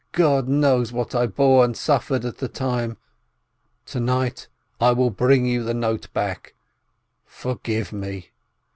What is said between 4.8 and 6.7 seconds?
will bring you the note back...